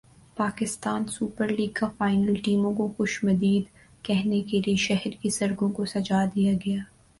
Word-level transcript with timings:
Pakistan 0.37 1.03
super 1.07 1.47
league 1.49 1.71
کا 1.73 1.87
final 1.97 2.35
ٹیموں 2.45 2.73
کو 2.75 2.87
خوش 2.97 3.23
مدید 3.23 3.63
کہنے 4.05 4.41
کے 4.41 4.61
لئے 4.65 4.75
شہر 4.79 5.21
کی 5.21 5.29
سڑکوں 5.29 5.69
کوسجا 5.71 6.23
دیا 6.35 6.53
گیا 6.65 6.81